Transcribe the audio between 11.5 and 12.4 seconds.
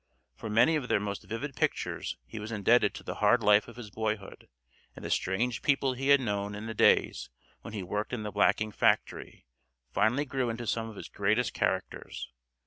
characters.